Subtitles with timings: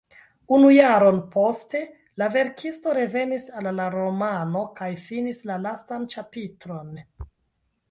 [0.55, 1.81] Unu jaron poste
[2.21, 6.93] la verkisto revenis al la romano kaj finis la lastan ĉapitron.